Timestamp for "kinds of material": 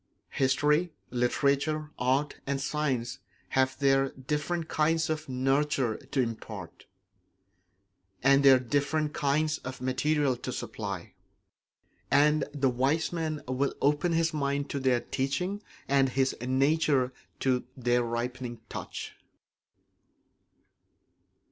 9.13-10.35